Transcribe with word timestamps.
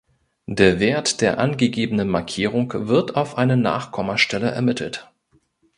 Der 0.47 0.79
Wert 0.79 1.21
der 1.21 1.37
angegebenen 1.37 2.09
Markierung 2.09 2.73
wird 2.87 3.15
auf 3.15 3.37
eine 3.37 3.55
Nachkommastelle 3.55 4.49
ermittelt. 4.49 5.07